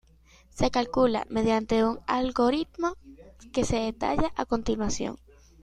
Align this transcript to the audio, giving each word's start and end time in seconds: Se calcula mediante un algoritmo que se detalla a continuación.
Se 0.49 0.71
calcula 0.71 1.27
mediante 1.29 1.83
un 1.85 1.99
algoritmo 2.07 2.97
que 3.53 3.65
se 3.65 3.77
detalla 3.81 4.33
a 4.35 4.47
continuación. 4.47 5.17